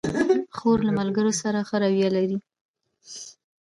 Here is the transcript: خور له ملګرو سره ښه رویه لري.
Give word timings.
خور 0.55 0.77
له 0.87 0.91
ملګرو 0.99 1.31
سره 1.41 1.59
ښه 1.67 1.77
رویه 1.83 2.09
لري. 2.15 2.37